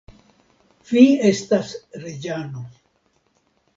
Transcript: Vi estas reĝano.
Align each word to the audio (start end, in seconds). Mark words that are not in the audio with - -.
Vi 0.91 1.03
estas 1.31 1.73
reĝano. 2.07 2.67